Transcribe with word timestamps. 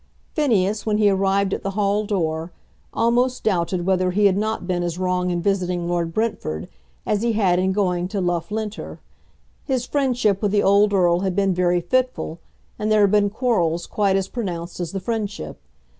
Phineas, 0.33 0.83
when 0.83 0.97
he 0.97 1.11
arrived 1.11 1.53
at 1.53 1.61
the 1.61 1.69
hall 1.77 2.05
door, 2.07 2.51
almost 2.91 3.43
doubted 3.43 3.85
whether 3.85 4.09
he 4.09 4.25
had 4.25 4.35
not 4.35 4.65
been 4.65 4.81
as 4.81 4.97
wrong 4.97 5.29
in 5.29 5.43
visiting 5.43 5.87
Lord 5.87 6.11
Brentford 6.11 6.67
as 7.05 7.21
he 7.21 7.33
had 7.33 7.59
in 7.59 7.71
going 7.71 8.07
to 8.07 8.19
Loughlinter. 8.19 8.97
His 9.63 9.85
friendship 9.85 10.41
with 10.41 10.51
the 10.53 10.63
old 10.63 10.91
Earl 10.91 11.19
had 11.19 11.35
been 11.35 11.53
very 11.53 11.81
fitful, 11.81 12.39
and 12.79 12.91
there 12.91 13.01
had 13.01 13.11
been 13.11 13.29
quarrels 13.29 13.85
quite 13.85 14.15
as 14.15 14.27
pronounced 14.27 14.79
as 14.79 14.91
the 14.91 14.99
friendship. 14.99 15.59